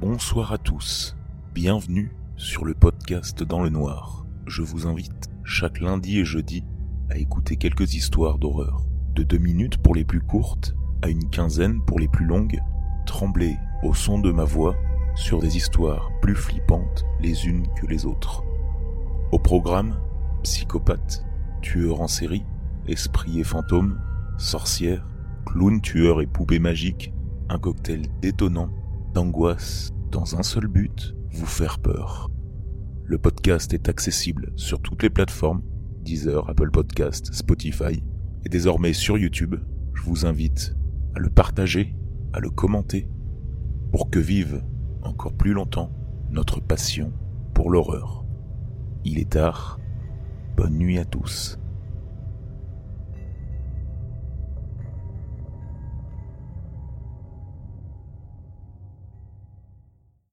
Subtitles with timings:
[0.00, 1.16] Bonsoir à tous,
[1.54, 4.26] bienvenue sur le podcast Dans le Noir.
[4.44, 6.64] Je vous invite chaque lundi et jeudi
[7.10, 8.84] à écouter quelques histoires d'horreur.
[9.14, 12.60] De deux minutes pour les plus courtes à une quinzaine pour les plus longues,
[13.06, 14.74] tremblez au son de ma voix
[15.14, 18.42] sur des histoires plus flippantes les unes que les autres.
[19.30, 19.96] Au programme,
[20.42, 21.24] psychopathe,
[21.62, 22.44] tueur en série,
[22.88, 24.00] esprit et fantôme,
[24.38, 25.06] sorcière,
[25.46, 27.14] clown tueur et poupée magique,
[27.48, 28.70] un cocktail détonnant
[29.14, 32.30] d'angoisse dans un seul but, vous faire peur.
[33.04, 35.62] Le podcast est accessible sur toutes les plateformes,
[36.02, 38.02] Deezer, Apple Podcast, Spotify,
[38.44, 39.54] et désormais sur YouTube.
[39.94, 40.74] Je vous invite
[41.14, 41.94] à le partager,
[42.32, 43.08] à le commenter,
[43.92, 44.64] pour que vive
[45.02, 45.92] encore plus longtemps
[46.30, 47.12] notre passion
[47.54, 48.24] pour l'horreur.
[49.04, 49.78] Il est tard,
[50.56, 51.58] bonne nuit à tous.